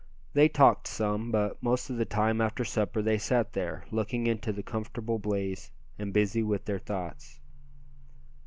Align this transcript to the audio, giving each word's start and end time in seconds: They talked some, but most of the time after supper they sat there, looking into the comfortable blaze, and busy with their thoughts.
They 0.33 0.49
talked 0.49 0.87
some, 0.87 1.29
but 1.29 1.61
most 1.61 1.91
of 1.91 1.97
the 1.97 2.05
time 2.05 2.41
after 2.41 2.65
supper 2.65 3.03
they 3.03 3.19
sat 3.19 3.53
there, 3.53 3.85
looking 3.91 4.25
into 4.25 4.51
the 4.51 4.63
comfortable 4.63 5.19
blaze, 5.19 5.69
and 5.99 6.11
busy 6.11 6.41
with 6.41 6.65
their 6.65 6.79
thoughts. 6.79 7.39